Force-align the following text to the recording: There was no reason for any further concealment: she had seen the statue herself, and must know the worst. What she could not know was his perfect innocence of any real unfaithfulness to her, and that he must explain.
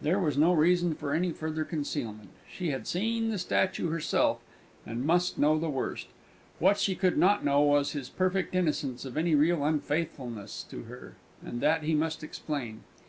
There 0.00 0.20
was 0.20 0.38
no 0.38 0.52
reason 0.52 0.94
for 0.94 1.12
any 1.12 1.32
further 1.32 1.64
concealment: 1.64 2.28
she 2.48 2.70
had 2.70 2.86
seen 2.86 3.30
the 3.30 3.38
statue 3.38 3.90
herself, 3.90 4.38
and 4.86 5.04
must 5.04 5.36
know 5.36 5.58
the 5.58 5.68
worst. 5.68 6.06
What 6.60 6.78
she 6.78 6.94
could 6.94 7.18
not 7.18 7.44
know 7.44 7.60
was 7.60 7.90
his 7.90 8.08
perfect 8.08 8.54
innocence 8.54 9.04
of 9.04 9.16
any 9.16 9.34
real 9.34 9.64
unfaithfulness 9.64 10.64
to 10.70 10.84
her, 10.84 11.16
and 11.44 11.60
that 11.60 11.82
he 11.82 11.96
must 11.96 12.22
explain. 12.22 12.84